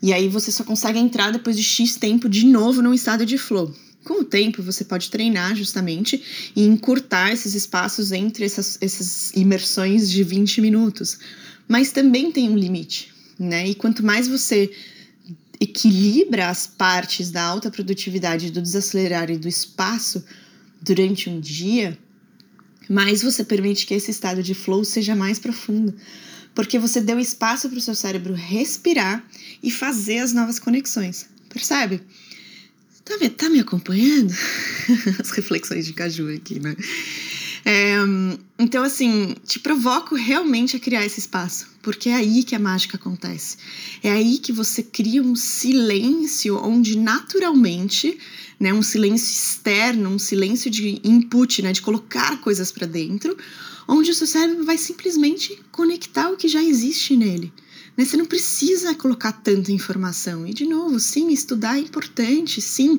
e 0.00 0.12
aí 0.12 0.28
você 0.28 0.52
só 0.52 0.62
consegue 0.62 0.98
entrar 0.98 1.32
depois 1.32 1.56
de 1.56 1.64
X 1.64 1.96
tempo 1.96 2.28
de 2.28 2.46
novo 2.46 2.80
num 2.82 2.94
estado 2.94 3.26
de 3.26 3.36
flow. 3.36 3.74
Com 4.04 4.20
o 4.20 4.24
tempo, 4.24 4.62
você 4.62 4.84
pode 4.84 5.10
treinar 5.10 5.56
justamente 5.56 6.22
e 6.54 6.64
encurtar 6.64 7.32
esses 7.32 7.54
espaços 7.54 8.12
entre 8.12 8.44
essas, 8.44 8.78
essas 8.80 9.32
imersões 9.34 10.08
de 10.08 10.22
20 10.22 10.60
minutos. 10.60 11.18
Mas 11.66 11.90
também 11.90 12.30
tem 12.30 12.48
um 12.48 12.56
limite, 12.56 13.12
né? 13.38 13.68
E 13.68 13.74
quanto 13.74 14.04
mais 14.04 14.28
você 14.28 14.70
equilibra 15.60 16.48
as 16.48 16.66
partes 16.66 17.30
da 17.30 17.42
alta 17.42 17.70
produtividade, 17.70 18.50
do 18.50 18.62
desacelerar 18.62 19.28
e 19.30 19.36
do 19.36 19.48
espaço 19.48 20.24
durante 20.80 21.28
um 21.28 21.40
dia, 21.40 21.98
mais 22.88 23.20
você 23.22 23.44
permite 23.44 23.84
que 23.84 23.92
esse 23.92 24.10
estado 24.10 24.42
de 24.42 24.54
flow 24.54 24.84
seja 24.84 25.16
mais 25.16 25.38
profundo. 25.38 25.92
Porque 26.58 26.76
você 26.76 27.00
deu 27.00 27.20
espaço 27.20 27.68
para 27.68 27.78
o 27.78 27.80
seu 27.80 27.94
cérebro 27.94 28.34
respirar 28.34 29.24
e 29.62 29.70
fazer 29.70 30.18
as 30.18 30.32
novas 30.32 30.58
conexões. 30.58 31.28
Percebe? 31.48 32.02
Tá, 33.04 33.14
tá 33.36 33.48
me 33.48 33.60
acompanhando? 33.60 34.34
As 35.22 35.30
reflexões 35.30 35.86
de 35.86 35.92
caju 35.92 36.34
aqui, 36.34 36.58
né? 36.58 36.74
É, 37.70 37.96
então, 38.58 38.82
assim, 38.82 39.36
te 39.44 39.58
provoco 39.58 40.14
realmente 40.14 40.74
a 40.74 40.80
criar 40.80 41.04
esse 41.04 41.20
espaço, 41.20 41.66
porque 41.82 42.08
é 42.08 42.14
aí 42.14 42.42
que 42.42 42.54
a 42.54 42.58
mágica 42.58 42.96
acontece. 42.96 43.58
É 44.02 44.10
aí 44.10 44.38
que 44.38 44.54
você 44.54 44.82
cria 44.82 45.22
um 45.22 45.36
silêncio 45.36 46.56
onde 46.64 46.96
naturalmente, 46.96 48.18
né, 48.58 48.72
um 48.72 48.80
silêncio 48.80 49.30
externo, 49.30 50.08
um 50.08 50.18
silêncio 50.18 50.70
de 50.70 50.98
input, 51.04 51.60
né, 51.60 51.74
de 51.74 51.82
colocar 51.82 52.40
coisas 52.40 52.72
para 52.72 52.86
dentro, 52.86 53.36
onde 53.86 54.12
o 54.12 54.14
seu 54.14 54.26
cérebro 54.26 54.64
vai 54.64 54.78
simplesmente 54.78 55.62
conectar 55.70 56.30
o 56.30 56.38
que 56.38 56.48
já 56.48 56.62
existe 56.62 57.18
nele. 57.18 57.52
Né? 57.98 58.06
Você 58.06 58.16
não 58.16 58.24
precisa 58.24 58.94
colocar 58.94 59.32
tanta 59.32 59.70
informação. 59.70 60.46
E, 60.46 60.54
de 60.54 60.64
novo, 60.64 60.98
sim, 60.98 61.30
estudar 61.34 61.76
é 61.76 61.80
importante, 61.82 62.62
sim, 62.62 62.98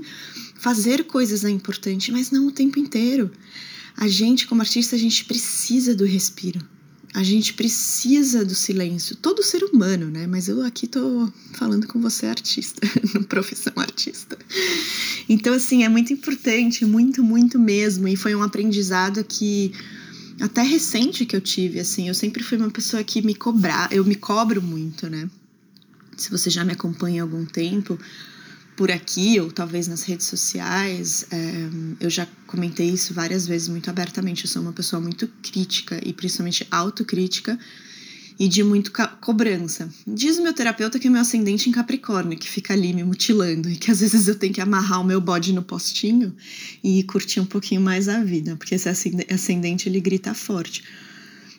fazer 0.54 1.06
coisas 1.06 1.44
é 1.44 1.50
importante, 1.50 2.12
mas 2.12 2.30
não 2.30 2.46
o 2.46 2.52
tempo 2.52 2.78
inteiro. 2.78 3.32
A 3.98 4.08
gente, 4.08 4.48
como 4.48 4.62
artista, 4.62 4.96
a 4.96 5.00
gente 5.00 5.26
precisa 5.26 5.96
do 5.96 6.06
respiro. 6.06 6.60
A 7.14 7.24
gente 7.24 7.54
precisa 7.54 8.46
do 8.46 8.54
silêncio. 8.54 9.16
Todo 9.16 9.44
ser 9.44 9.64
humano, 9.64 10.12
né? 10.12 10.28
Mas 10.28 10.48
eu 10.48 10.64
aqui 10.64 10.88
tô 10.88 11.32
falando 11.54 11.88
com 11.88 12.00
você, 12.00 12.28
artista, 12.28 12.82
profissão 13.28 13.74
artista. 13.78 14.38
Então, 15.28 15.54
assim, 15.54 15.84
é 15.84 15.90
muito 15.90 16.14
importante, 16.14 16.86
muito, 16.86 17.24
muito 17.24 17.58
mesmo. 17.58 18.08
E 18.08 18.16
foi 18.16 18.36
um 18.36 18.44
aprendizado 18.44 19.24
que 19.24 19.74
até 20.40 20.62
recente 20.62 21.26
que 21.26 21.36
eu 21.36 21.42
tive, 21.42 21.80
assim, 21.80 22.08
eu 22.08 22.14
sempre 22.14 22.44
fui 22.44 22.58
uma 22.58 22.70
pessoa 22.70 23.04
que 23.04 23.22
me 23.22 23.36
cobrar, 23.36 23.92
eu 23.92 24.06
me 24.06 24.16
cobro 24.16 24.62
muito, 24.62 25.10
né? 25.10 25.30
Se 26.16 26.30
você 26.30 26.50
já 26.50 26.64
me 26.64 26.74
acompanha 26.74 27.22
há 27.22 27.26
algum 27.26 27.46
tempo, 27.46 28.00
por 28.80 28.90
aqui 28.90 29.38
ou 29.42 29.52
talvez 29.52 29.90
nas 29.90 30.04
redes 30.04 30.26
sociais, 30.28 31.26
é, 31.32 31.70
eu 32.00 32.10
já 32.10 32.26
comentei 32.48 32.90
isso 32.90 33.14
várias 33.14 33.46
vezes 33.46 33.68
muito 33.68 33.90
abertamente. 33.90 34.46
Eu 34.46 34.50
sou 34.50 34.62
uma 34.62 34.72
pessoa 34.72 35.02
muito 35.02 35.30
crítica 35.44 36.00
e 36.02 36.14
principalmente 36.14 36.66
autocrítica 36.72 37.60
e 38.40 38.48
de 38.48 38.64
muito 38.64 38.94
cobrança. 39.20 39.90
Diz 40.08 40.38
o 40.38 40.44
meu 40.44 40.54
terapeuta 40.54 40.98
que 40.98 41.08
é 41.08 41.10
meu 41.10 41.20
ascendente 41.20 41.68
em 41.68 41.74
Capricórnio, 41.74 42.40
que 42.40 42.50
fica 42.50 42.74
ali 42.74 42.94
me 42.94 43.04
mutilando 43.04 43.70
e 43.70 43.76
que 43.76 43.92
às 43.92 44.00
vezes 44.00 44.30
eu 44.30 44.36
tenho 44.36 44.54
que 44.54 44.62
amarrar 44.62 45.02
o 45.02 45.04
meu 45.04 45.20
bode 45.20 45.52
no 45.52 45.62
postinho 45.62 46.34
e 46.82 47.04
curtir 47.04 47.42
um 47.42 47.46
pouquinho 47.46 47.82
mais 47.82 48.08
a 48.08 48.24
vida, 48.24 48.56
porque 48.56 48.76
esse 48.76 48.88
ascendente 48.88 49.90
ele 49.90 50.00
grita 50.00 50.34
forte. 50.34 50.86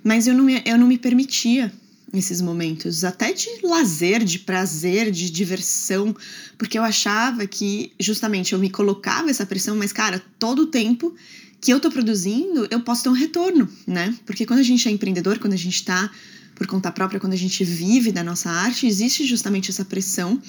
Mas 0.02 0.26
eu 0.26 0.32
não 0.32 0.42
me, 0.42 0.62
eu 0.64 0.78
não 0.78 0.86
me 0.86 0.96
permitia 0.96 1.70
esses 2.12 2.40
momentos, 2.40 3.04
até 3.04 3.32
de 3.32 3.48
lazer, 3.62 4.24
de 4.24 4.40
prazer, 4.40 5.10
de 5.10 5.30
diversão, 5.30 6.14
porque 6.58 6.78
eu 6.78 6.82
achava 6.82 7.46
que 7.46 7.92
justamente 8.00 8.52
eu 8.52 8.58
me 8.58 8.68
colocava 8.68 9.30
essa 9.30 9.46
pressão, 9.46 9.76
mas 9.76 9.92
cara, 9.92 10.22
todo 10.38 10.62
o 10.62 10.66
tempo 10.66 11.14
que 11.60 11.72
eu 11.72 11.78
tô 11.78 11.90
produzindo, 11.90 12.66
eu 12.70 12.80
posso 12.80 13.02
ter 13.02 13.08
um 13.10 13.12
retorno, 13.12 13.68
né? 13.86 14.14
Porque 14.24 14.46
quando 14.46 14.60
a 14.60 14.64
gente 14.64 14.88
é 14.88 14.90
empreendedor, 14.90 15.38
quando 15.38 15.52
a 15.52 15.58
gente 15.58 15.84
tá 15.84 16.10
por 16.54 16.66
conta 16.66 16.90
própria, 16.90 17.20
quando 17.20 17.32
a 17.32 17.36
gente 17.36 17.64
vive 17.64 18.12
da 18.12 18.24
nossa 18.24 18.50
arte, 18.50 18.86
existe 18.86 19.24
justamente 19.26 19.70
essa 19.70 19.84
pressão 19.84 20.40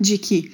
de 0.00 0.16
que 0.16 0.50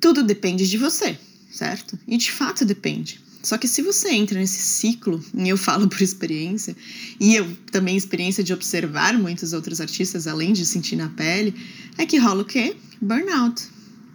tudo 0.00 0.22
depende 0.22 0.68
de 0.68 0.76
você, 0.76 1.18
certo? 1.50 1.98
E 2.06 2.16
de 2.16 2.30
fato 2.30 2.64
depende. 2.64 3.20
Só 3.42 3.56
que 3.56 3.66
se 3.66 3.80
você 3.80 4.10
entra 4.10 4.38
nesse 4.38 4.62
ciclo, 4.62 5.22
e 5.34 5.48
eu 5.48 5.56
falo 5.56 5.88
por 5.88 6.02
experiência, 6.02 6.76
e 7.18 7.34
eu 7.34 7.56
também 7.72 7.96
experiência 7.96 8.44
de 8.44 8.52
observar 8.52 9.16
muitos 9.18 9.52
outros 9.52 9.80
artistas, 9.80 10.26
além 10.26 10.52
de 10.52 10.66
sentir 10.66 10.96
na 10.96 11.08
pele, 11.08 11.54
é 11.96 12.04
que 12.04 12.18
rola 12.18 12.42
o 12.42 12.44
quê? 12.44 12.76
Burnout, 13.00 13.62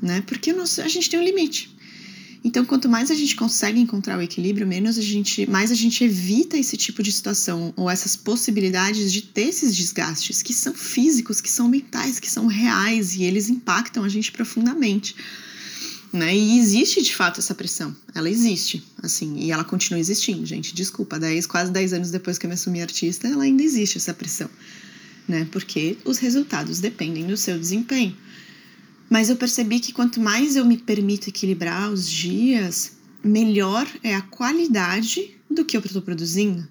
né? 0.01 0.23
Porque 0.27 0.51
a 0.51 0.87
gente 0.87 1.09
tem 1.09 1.19
um 1.19 1.23
limite. 1.23 1.75
Então, 2.43 2.63
quanto 2.63 2.87
mais 2.87 3.09
a 3.09 3.15
gente 3.15 3.35
consegue 3.35 3.79
encontrar 3.79 4.19
o 4.19 4.21
equilíbrio, 4.21 4.67
menos 4.67 4.99
a 4.99 5.01
gente, 5.01 5.49
mais 5.49 5.71
a 5.71 5.73
gente 5.73 6.03
evita 6.03 6.55
esse 6.55 6.77
tipo 6.77 7.01
de 7.01 7.11
situação 7.11 7.73
ou 7.75 7.89
essas 7.89 8.15
possibilidades 8.15 9.11
de 9.11 9.23
ter 9.23 9.47
esses 9.47 9.75
desgastes 9.75 10.43
que 10.43 10.53
são 10.53 10.71
físicos, 10.71 11.41
que 11.41 11.49
são 11.49 11.67
mentais, 11.67 12.19
que 12.19 12.29
são 12.29 12.45
reais 12.45 13.15
e 13.15 13.23
eles 13.23 13.49
impactam 13.49 14.03
a 14.03 14.09
gente 14.09 14.31
profundamente 14.31 15.15
né? 16.15 16.35
E 16.35 16.57
existe 16.57 17.01
de 17.01 17.13
fato 17.15 17.39
essa 17.39 17.53
pressão. 17.53 17.95
Ela 18.13 18.29
existe, 18.29 18.83
assim, 19.03 19.37
e 19.37 19.51
ela 19.51 19.63
continua 19.63 19.99
existindo, 19.99 20.45
gente. 20.45 20.73
Desculpa, 20.73 21.19
10, 21.19 21.45
quase 21.45 21.71
10 21.71 21.93
anos 21.93 22.11
depois 22.11 22.37
que 22.37 22.45
eu 22.45 22.49
me 22.49 22.55
assumi 22.55 22.81
artista, 22.81 23.27
ela 23.27 23.43
ainda 23.43 23.63
existe 23.63 23.97
essa 23.97 24.13
pressão, 24.13 24.49
né? 25.27 25.47
Porque 25.51 25.97
os 26.05 26.17
resultados 26.17 26.79
dependem 26.79 27.25
do 27.27 27.37
seu 27.37 27.59
desempenho. 27.59 28.15
Mas 29.09 29.29
eu 29.29 29.35
percebi 29.35 29.79
que 29.79 29.93
quanto 29.93 30.19
mais 30.19 30.55
eu 30.55 30.65
me 30.65 30.77
permito 30.77 31.29
equilibrar 31.29 31.91
os 31.91 32.09
dias, 32.09 32.93
melhor 33.23 33.87
é 34.01 34.15
a 34.15 34.21
qualidade 34.21 35.37
do 35.49 35.63
que 35.63 35.77
eu 35.77 35.81
estou 35.81 36.01
produzindo 36.01 36.67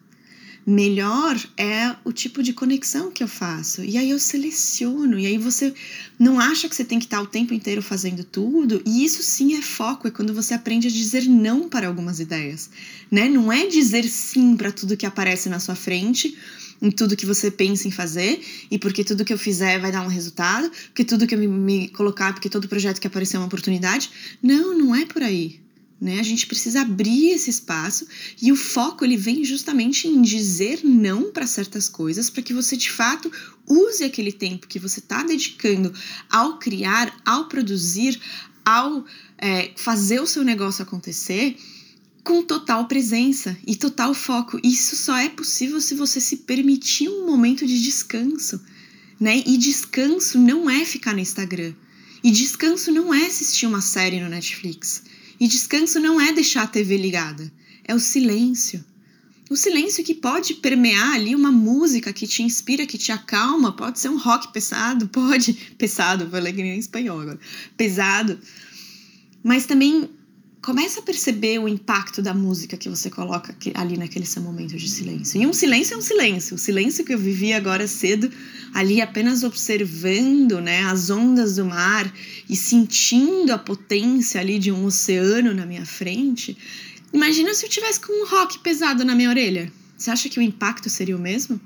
melhor 0.67 1.39
é 1.57 1.95
o 2.05 2.13
tipo 2.13 2.43
de 2.43 2.53
conexão 2.53 3.11
que 3.11 3.23
eu 3.23 3.29
faço. 3.29 3.83
E 3.83 3.99
aí 3.99 4.11
eu 4.11 4.19
seleciono, 4.19 5.19
e 5.19 5.27
aí 5.27 5.39
você 5.39 5.75
não 6.19 6.41
acha 6.41 6.69
que 6.69 6.75
você 6.75 6.85
tem 6.85 6.99
que 6.99 7.05
estar 7.05 7.21
o 7.21 7.27
tempo 7.27 7.53
inteiro 7.53 7.83
fazendo 7.83 8.25
tudo, 8.25 8.83
e 8.87 9.05
isso 9.05 9.23
sim 9.23 9.57
é 9.57 9.63
foco, 9.63 10.09
é 10.09 10.11
quando 10.11 10.33
você 10.33 10.55
aprende 10.55 10.89
a 10.89 10.91
dizer 10.91 11.27
não 11.29 11.69
para 11.69 11.87
algumas 11.87 12.21
ideias, 12.21 12.71
né? 13.11 13.29
Não 13.29 13.53
é 13.53 13.67
dizer 13.67 14.05
sim 14.05 14.57
para 14.57 14.73
tudo 14.73 14.97
que 14.97 15.07
aparece 15.07 15.49
na 15.49 15.59
sua 15.59 15.75
frente, 15.75 16.37
em 16.81 16.91
tudo 16.91 17.17
que 17.17 17.27
você 17.27 17.51
pensa 17.51 17.87
em 17.87 17.91
fazer, 17.91 18.43
e 18.71 18.79
porque 18.79 19.05
tudo 19.05 19.25
que 19.25 19.33
eu 19.33 19.39
fizer 19.39 19.79
vai 19.79 19.93
dar 19.93 20.03
um 20.03 20.09
resultado, 20.09 20.71
porque 20.87 21.05
tudo 21.05 21.27
que 21.27 21.35
eu 21.35 21.39
me, 21.39 21.47
me 21.47 21.89
colocar, 21.89 22.33
porque 22.33 22.49
todo 22.49 22.69
projeto 22.69 23.01
que 23.01 23.07
aparecer 23.07 23.37
é 23.37 23.41
uma 23.41 23.47
oportunidade. 23.47 24.11
Não, 24.43 24.77
não 24.77 24.95
é 24.95 25.05
por 25.07 25.23
aí. 25.23 25.64
Né? 26.01 26.19
A 26.19 26.23
gente 26.23 26.47
precisa 26.47 26.83
abrir 26.83 27.31
esse 27.31 27.49
espaço 27.49 28.07
e 28.41 28.51
o 28.51 28.57
foco 28.57 29.05
ele 29.05 29.17
vem 29.17 29.45
justamente 29.45 30.09
em 30.09 30.21
dizer 30.21 30.81
não 30.85 31.31
para 31.31 31.47
certas 31.47 31.89
coisas, 31.89 32.29
para 32.29 32.43
que 32.43 32.53
você 32.53 32.77
de 32.77 32.91
fato 32.91 33.31
use 33.67 34.05
aquele 34.05 34.33
tempo 34.33 34.67
que 34.67 34.79
você 34.79 34.99
está 34.99 35.23
dedicando 35.23 35.95
ao 36.29 36.59
criar, 36.59 37.17
ao 37.25 37.47
produzir, 37.47 38.21
ao 38.65 39.05
é, 39.39 39.73
fazer 39.77 40.21
o 40.21 40.27
seu 40.27 40.43
negócio 40.43 40.83
acontecer 40.83 41.57
com 42.25 42.43
total 42.43 42.87
presença 42.87 43.57
e 43.67 43.77
total 43.77 44.15
foco. 44.15 44.59
Isso 44.65 44.97
só 44.97 45.17
é 45.17 45.29
possível 45.29 45.81
se 45.81 45.95
você 45.95 46.21
se 46.21 46.39
permitir 46.39 47.09
um 47.09 47.27
momento 47.27 47.67
de 47.67 47.83
descanso, 47.83 48.61
né? 49.21 49.43
E 49.47 49.59
descanso 49.59 50.39
não 50.39 50.69
é 50.69 50.85
ficar 50.87 51.13
no 51.13 51.21
Instagram. 51.21 51.75
E 52.23 52.31
descanso 52.31 52.91
não 52.91 53.13
é 53.13 53.27
assistir 53.27 53.67
uma 53.67 53.83
série 53.83 54.19
no 54.19 54.31
Netflix. 54.31 55.03
E 55.45 55.47
descanso 55.47 56.01
não 56.01 56.19
é 56.19 56.33
deixar 56.33 56.63
a 56.63 56.67
TV 56.67 56.97
ligada, 56.97 57.53
é 57.85 57.95
o 57.95 58.01
silêncio. 58.01 58.83
O 59.51 59.57
silêncio 59.59 60.03
que 60.03 60.15
pode 60.15 60.55
permear 60.55 61.17
ali 61.17 61.35
uma 61.35 61.53
música 61.53 62.15
que 62.15 62.27
te 62.27 62.43
inspira, 62.43 62.87
que 62.87 62.97
te 62.97 63.13
acalma, 63.13 63.77
pode 63.77 64.01
ser 64.01 64.09
um 64.09 64.17
rock 64.17 64.51
pesado, 64.55 65.07
pode, 65.13 65.53
pesado, 65.77 66.31
vou 66.31 66.41
ler 66.41 66.59
em 66.59 66.79
espanhol 66.79 67.21
agora, 67.21 67.39
pesado. 67.77 68.39
Mas 69.43 69.67
também 69.67 70.09
começa 70.65 71.01
a 71.01 71.03
perceber 71.03 71.59
o 71.59 71.69
impacto 71.69 72.23
da 72.23 72.33
música 72.33 72.75
que 72.75 72.89
você 72.89 73.11
coloca 73.11 73.55
ali 73.75 73.99
naquele 73.99 74.25
seu 74.25 74.41
momento 74.41 74.75
de 74.79 74.89
silêncio. 74.89 75.41
E 75.41 75.47
um 75.47 75.53
silêncio 75.53 75.93
é 75.93 75.99
um 75.99 76.01
silêncio. 76.01 76.55
O 76.55 76.59
silêncio 76.59 77.05
que 77.05 77.13
eu 77.13 77.19
vivi 77.19 77.53
agora 77.53 77.87
cedo, 77.87 78.31
ali 78.73 79.03
apenas 79.03 79.43
observando 79.43 80.63
né, 80.63 80.83
as 80.85 81.11
ondas 81.11 81.57
do 81.57 81.67
mar 81.67 82.11
e 82.49 82.57
sentindo 82.57 83.53
a 83.53 83.59
potência 83.59 84.41
ali 84.41 84.59
de 84.59 84.73
um 84.73 84.87
oceano 84.87 85.53
na 85.53 85.67
minha 85.67 85.85
frente. 85.85 86.57
Imagina 87.13 87.53
se 87.53 87.67
eu 87.67 87.69
tivesse 87.69 88.01
com 88.01 88.25
um 88.25 88.27
rock 88.27 88.59
pesado 88.61 89.05
na 89.05 89.15
minha 89.15 89.29
orelha. 89.29 89.71
Você 89.99 90.11
acha 90.11 90.31
que 90.31 90.39
o 90.39 90.43
impacto 90.43 90.89
seria 90.89 91.15
o 91.15 91.21
mesmo? 91.21 91.61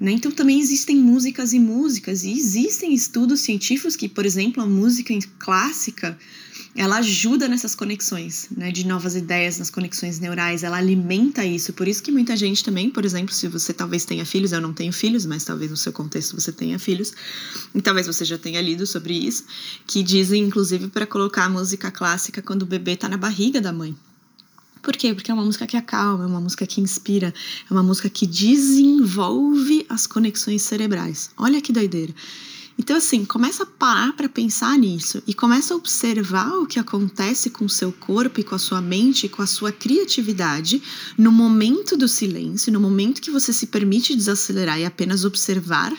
Né? 0.00 0.10
Então 0.10 0.32
também 0.32 0.58
existem 0.58 0.96
músicas 0.96 1.52
e 1.52 1.60
músicas, 1.60 2.24
e 2.24 2.32
existem 2.32 2.94
estudos 2.94 3.40
científicos 3.40 3.94
que, 3.94 4.08
por 4.08 4.24
exemplo, 4.24 4.62
a 4.62 4.66
música 4.66 5.12
clássica 5.38 6.18
ela 6.74 6.96
ajuda 6.98 7.48
nessas 7.48 7.74
conexões, 7.74 8.48
né, 8.50 8.72
de 8.72 8.86
novas 8.86 9.14
ideias 9.14 9.58
nas 9.58 9.68
conexões 9.68 10.18
neurais, 10.18 10.62
ela 10.62 10.78
alimenta 10.78 11.44
isso. 11.44 11.72
Por 11.74 11.86
isso 11.86 12.02
que 12.02 12.10
muita 12.10 12.34
gente 12.34 12.64
também, 12.64 12.88
por 12.88 13.04
exemplo, 13.04 13.34
se 13.34 13.46
você 13.46 13.74
talvez 13.74 14.04
tenha 14.06 14.24
filhos, 14.24 14.52
eu 14.52 14.60
não 14.60 14.72
tenho 14.72 14.92
filhos, 14.92 15.26
mas 15.26 15.44
talvez 15.44 15.70
no 15.70 15.76
seu 15.76 15.92
contexto 15.92 16.40
você 16.40 16.50
tenha 16.50 16.78
filhos, 16.78 17.12
e 17.74 17.82
talvez 17.82 18.06
você 18.06 18.24
já 18.24 18.38
tenha 18.38 18.60
lido 18.62 18.86
sobre 18.86 19.14
isso, 19.14 19.44
que 19.86 20.02
dizem 20.02 20.42
inclusive 20.42 20.88
para 20.88 21.06
colocar 21.06 21.48
música 21.50 21.90
clássica 21.90 22.40
quando 22.40 22.62
o 22.62 22.66
bebê 22.66 22.92
está 22.92 23.08
na 23.08 23.18
barriga 23.18 23.60
da 23.60 23.72
mãe. 23.72 23.94
Por 24.82 24.96
quê? 24.96 25.14
Porque 25.14 25.30
é 25.30 25.34
uma 25.34 25.44
música 25.44 25.66
que 25.66 25.76
acalma, 25.76 26.24
é 26.24 26.26
uma 26.26 26.40
música 26.40 26.66
que 26.66 26.80
inspira, 26.80 27.32
é 27.70 27.72
uma 27.72 27.84
música 27.84 28.10
que 28.10 28.26
desenvolve 28.26 29.86
as 29.88 30.08
conexões 30.08 30.62
cerebrais. 30.62 31.30
Olha 31.36 31.60
que 31.60 31.72
doideira. 31.72 32.12
Então, 32.78 32.96
assim, 32.96 33.24
começa 33.24 33.64
a 33.64 33.66
parar 33.66 34.12
para 34.14 34.28
pensar 34.28 34.78
nisso 34.78 35.22
e 35.26 35.34
começa 35.34 35.74
a 35.74 35.76
observar 35.76 36.52
o 36.54 36.66
que 36.66 36.78
acontece 36.78 37.50
com 37.50 37.66
o 37.66 37.70
seu 37.70 37.92
corpo 37.92 38.40
e 38.40 38.44
com 38.44 38.54
a 38.54 38.58
sua 38.58 38.80
mente 38.80 39.26
e 39.26 39.28
com 39.28 39.42
a 39.42 39.46
sua 39.46 39.70
criatividade 39.70 40.82
no 41.16 41.30
momento 41.30 41.96
do 41.96 42.08
silêncio, 42.08 42.72
no 42.72 42.80
momento 42.80 43.20
que 43.20 43.30
você 43.30 43.52
se 43.52 43.66
permite 43.66 44.16
desacelerar 44.16 44.78
e 44.80 44.86
apenas 44.86 45.24
observar. 45.24 45.92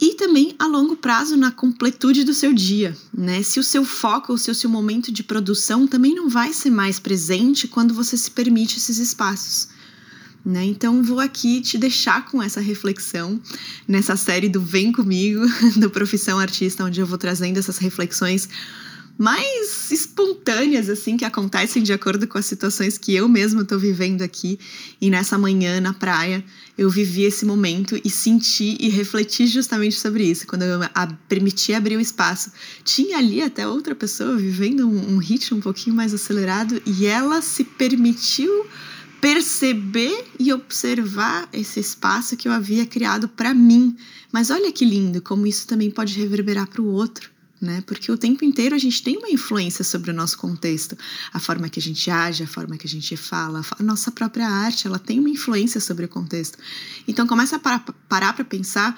E 0.00 0.14
também 0.14 0.56
a 0.58 0.66
longo 0.66 0.96
prazo 0.96 1.36
na 1.36 1.52
completude 1.52 2.24
do 2.24 2.34
seu 2.34 2.52
dia, 2.52 2.96
né? 3.16 3.42
Se 3.42 3.60
o 3.60 3.64
seu 3.64 3.84
foco 3.84 4.32
ou 4.32 4.38
se 4.38 4.50
o 4.50 4.54
seu 4.54 4.68
momento 4.68 5.12
de 5.12 5.22
produção 5.22 5.86
também 5.86 6.14
não 6.14 6.28
vai 6.28 6.52
ser 6.52 6.70
mais 6.70 6.98
presente 6.98 7.68
quando 7.68 7.94
você 7.94 8.16
se 8.16 8.30
permite 8.30 8.76
esses 8.76 8.98
espaços. 8.98 9.68
Né? 10.44 10.64
Então, 10.66 11.02
vou 11.02 11.20
aqui 11.20 11.60
te 11.62 11.78
deixar 11.78 12.26
com 12.26 12.42
essa 12.42 12.60
reflexão 12.60 13.40
nessa 13.88 14.14
série 14.14 14.48
do 14.48 14.60
Vem 14.60 14.92
Comigo, 14.92 15.40
do 15.80 15.88
Profissão 15.88 16.38
Artista, 16.38 16.84
onde 16.84 17.00
eu 17.00 17.06
vou 17.06 17.16
trazendo 17.16 17.58
essas 17.58 17.78
reflexões 17.78 18.48
mais 19.16 19.90
espontâneas, 19.92 20.88
assim, 20.88 21.16
que 21.16 21.24
acontecem 21.24 21.82
de 21.82 21.92
acordo 21.92 22.26
com 22.26 22.36
as 22.36 22.46
situações 22.46 22.98
que 22.98 23.14
eu 23.14 23.28
mesma 23.28 23.62
estou 23.62 23.78
vivendo 23.78 24.22
aqui. 24.22 24.58
E 25.00 25.08
nessa 25.08 25.38
manhã, 25.38 25.80
na 25.80 25.94
praia, 25.94 26.44
eu 26.76 26.90
vivi 26.90 27.22
esse 27.22 27.46
momento 27.46 27.98
e 28.04 28.10
senti 28.10 28.76
e 28.80 28.88
refleti 28.88 29.46
justamente 29.46 29.98
sobre 29.98 30.24
isso. 30.24 30.46
Quando 30.46 30.62
eu 30.62 30.82
a, 30.94 31.06
permiti 31.28 31.72
abrir 31.72 31.96
o 31.96 32.00
espaço, 32.00 32.50
tinha 32.82 33.18
ali 33.18 33.40
até 33.40 33.66
outra 33.66 33.94
pessoa 33.94 34.36
vivendo 34.36 34.88
um, 34.88 35.14
um 35.14 35.18
ritmo 35.18 35.58
um 35.58 35.60
pouquinho 35.60 35.94
mais 35.94 36.12
acelerado 36.12 36.82
e 36.84 37.06
ela 37.06 37.40
se 37.40 37.62
permitiu 37.62 38.66
perceber 39.24 40.26
e 40.38 40.52
observar 40.52 41.48
esse 41.50 41.80
espaço 41.80 42.36
que 42.36 42.46
eu 42.46 42.52
havia 42.52 42.84
criado 42.84 43.26
para 43.26 43.54
mim. 43.54 43.96
Mas 44.30 44.50
olha 44.50 44.70
que 44.70 44.84
lindo 44.84 45.22
como 45.22 45.46
isso 45.46 45.66
também 45.66 45.90
pode 45.90 46.12
reverberar 46.12 46.66
para 46.66 46.82
o 46.82 46.86
outro. 46.86 47.30
Né? 47.58 47.82
Porque 47.86 48.12
o 48.12 48.18
tempo 48.18 48.44
inteiro 48.44 48.74
a 48.74 48.78
gente 48.78 49.02
tem 49.02 49.16
uma 49.16 49.30
influência 49.30 49.82
sobre 49.82 50.10
o 50.10 50.14
nosso 50.14 50.36
contexto, 50.36 50.94
a 51.32 51.40
forma 51.40 51.70
que 51.70 51.78
a 51.78 51.82
gente 51.82 52.10
age, 52.10 52.42
a 52.42 52.46
forma 52.46 52.76
que 52.76 52.86
a 52.86 52.90
gente 52.90 53.16
fala, 53.16 53.64
a 53.78 53.82
nossa 53.82 54.12
própria 54.12 54.46
arte, 54.46 54.86
ela 54.86 54.98
tem 54.98 55.18
uma 55.18 55.30
influência 55.30 55.80
sobre 55.80 56.04
o 56.04 56.08
contexto. 56.08 56.58
Então 57.08 57.26
começa 57.26 57.56
a 57.56 57.58
parar 58.06 58.34
para 58.34 58.44
pensar 58.44 58.94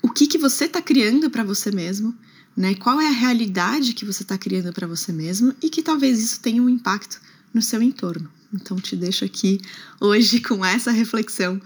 o 0.00 0.08
que 0.08 0.26
que 0.26 0.38
você 0.38 0.64
está 0.64 0.80
criando 0.80 1.28
para 1.28 1.44
você 1.44 1.70
mesmo, 1.70 2.16
né? 2.56 2.74
Qual 2.76 2.98
é 2.98 3.08
a 3.08 3.12
realidade 3.12 3.92
que 3.92 4.06
você 4.06 4.22
está 4.22 4.38
criando 4.38 4.72
para 4.72 4.86
você 4.86 5.12
mesmo 5.12 5.54
e 5.62 5.68
que 5.68 5.82
talvez 5.82 6.18
isso 6.18 6.40
tenha 6.40 6.62
um 6.62 6.68
impacto 6.70 7.20
no 7.52 7.60
seu 7.60 7.82
entorno. 7.82 8.30
Então 8.52 8.76
te 8.78 8.94
deixo 8.94 9.24
aqui 9.24 9.60
hoje 10.00 10.40
com 10.40 10.64
essa 10.64 10.90
reflexão. 10.90 11.60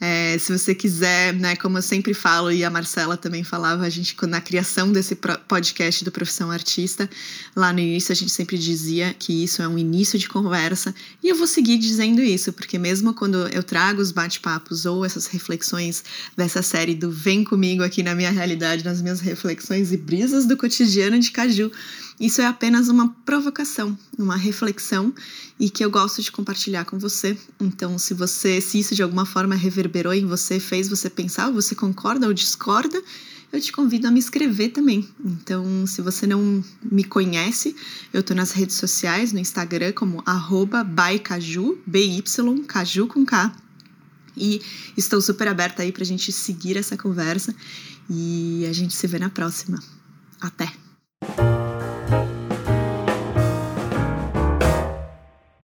É, 0.00 0.36
se 0.38 0.52
você 0.52 0.74
quiser, 0.74 1.32
né, 1.34 1.56
como 1.56 1.78
eu 1.78 1.82
sempre 1.82 2.12
falo, 2.12 2.50
e 2.50 2.64
a 2.64 2.70
Marcela 2.70 3.16
também 3.16 3.44
falava, 3.44 3.84
a 3.84 3.88
gente, 3.88 4.16
na 4.26 4.40
criação 4.40 4.92
desse 4.92 5.16
podcast 5.48 6.04
do 6.04 6.10
Profissão 6.10 6.50
Artista, 6.50 7.08
lá 7.54 7.72
no 7.72 7.78
início 7.78 8.12
a 8.12 8.14
gente 8.14 8.30
sempre 8.30 8.58
dizia 8.58 9.14
que 9.18 9.44
isso 9.44 9.62
é 9.62 9.68
um 9.68 9.78
início 9.78 10.18
de 10.18 10.28
conversa, 10.28 10.94
e 11.22 11.28
eu 11.28 11.36
vou 11.36 11.46
seguir 11.46 11.78
dizendo 11.78 12.20
isso, 12.20 12.52
porque 12.52 12.78
mesmo 12.78 13.14
quando 13.14 13.46
eu 13.48 13.62
trago 13.62 14.00
os 14.00 14.10
bate-papos 14.10 14.84
ou 14.84 15.04
essas 15.04 15.26
reflexões 15.26 16.04
dessa 16.36 16.62
série 16.62 16.94
do 16.94 17.10
Vem 17.10 17.44
Comigo 17.44 17.82
aqui 17.82 18.02
na 18.02 18.14
minha 18.14 18.30
realidade, 18.30 18.84
nas 18.84 19.00
minhas 19.00 19.20
reflexões 19.20 19.92
e 19.92 19.96
brisas 19.96 20.46
do 20.46 20.56
cotidiano 20.56 21.18
de 21.18 21.30
Caju, 21.30 21.70
isso 22.18 22.40
é 22.40 22.46
apenas 22.46 22.88
uma 22.88 23.08
provocação, 23.24 23.98
uma 24.16 24.36
reflexão 24.36 25.12
e 25.58 25.68
que 25.68 25.84
eu 25.84 25.90
gosto 25.90 26.22
de 26.22 26.30
compartilhar 26.30 26.84
com 26.84 26.98
você. 26.98 27.36
Então, 27.60 27.98
se 27.98 28.14
você, 28.14 28.60
se 28.60 28.78
isso 28.78 28.94
de 28.94 29.02
alguma 29.02 29.26
forma 29.26 29.54
reverberou 29.84 30.14
em 30.14 30.26
você, 30.26 30.58
fez 30.58 30.88
você 30.88 31.10
pensar, 31.10 31.50
você 31.50 31.74
concorda 31.74 32.26
ou 32.26 32.32
discorda, 32.32 33.02
eu 33.52 33.60
te 33.60 33.70
convido 33.70 34.08
a 34.08 34.10
me 34.10 34.18
escrever 34.18 34.70
também. 34.70 35.08
Então, 35.24 35.86
se 35.86 36.00
você 36.00 36.26
não 36.26 36.64
me 36.82 37.04
conhece, 37.04 37.76
eu 38.12 38.22
tô 38.22 38.34
nas 38.34 38.50
redes 38.50 38.76
sociais, 38.76 39.32
no 39.32 39.38
Instagram 39.38 39.92
como 39.92 40.24
@bycaju, 40.86 41.78
B 41.86 42.04
Y 42.04 42.64
caju 42.66 43.06
com 43.06 43.24
K. 43.24 43.54
E 44.36 44.60
estou 44.96 45.20
super 45.20 45.46
aberta 45.46 45.82
aí 45.82 45.92
pra 45.92 46.04
gente 46.04 46.32
seguir 46.32 46.76
essa 46.76 46.96
conversa 46.96 47.54
e 48.10 48.66
a 48.68 48.72
gente 48.72 48.94
se 48.94 49.06
vê 49.06 49.18
na 49.18 49.30
próxima. 49.30 49.80
Até! 50.40 50.83